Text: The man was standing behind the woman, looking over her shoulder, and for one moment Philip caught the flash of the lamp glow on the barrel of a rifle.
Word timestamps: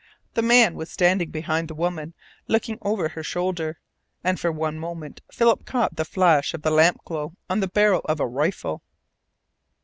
The 0.33 0.41
man 0.41 0.73
was 0.73 0.89
standing 0.89 1.29
behind 1.29 1.67
the 1.67 1.75
woman, 1.75 2.15
looking 2.47 2.79
over 2.81 3.09
her 3.09 3.21
shoulder, 3.21 3.77
and 4.23 4.39
for 4.39 4.51
one 4.51 4.79
moment 4.79 5.21
Philip 5.31 5.63
caught 5.63 5.95
the 5.95 6.05
flash 6.05 6.55
of 6.55 6.63
the 6.63 6.71
lamp 6.71 7.03
glow 7.05 7.33
on 7.47 7.59
the 7.59 7.67
barrel 7.67 8.01
of 8.05 8.19
a 8.19 8.25
rifle. 8.25 8.81